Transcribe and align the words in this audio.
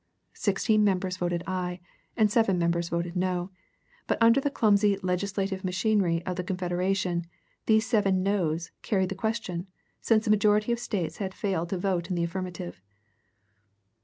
Sixteen 0.33 0.83
members 0.83 1.17
voted 1.17 1.43
aye 1.45 1.79
and 2.17 2.31
seven 2.31 2.57
members 2.57 2.89
voted 2.89 3.15
no; 3.15 3.51
but 4.07 4.17
under 4.19 4.41
the 4.41 4.49
clumsy 4.49 4.97
legislative 5.03 5.63
machinery 5.63 6.25
of 6.25 6.37
the 6.37 6.43
Confederation 6.43 7.27
these 7.67 7.85
seven 7.85 8.23
noes 8.23 8.71
carried 8.81 9.09
the 9.09 9.13
question, 9.13 9.67
since 9.99 10.25
a 10.25 10.31
majority 10.31 10.71
of 10.71 10.79
States 10.79 11.17
had 11.17 11.35
failed 11.35 11.69
to 11.69 11.77
vote 11.77 12.09
in 12.09 12.15
the 12.15 12.23
affirmative. 12.23 12.81